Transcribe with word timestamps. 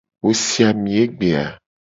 Wo 0.23 0.29
si 0.45 0.59
ami 0.69 0.91
egbe 1.03 1.29
a? 1.45 1.47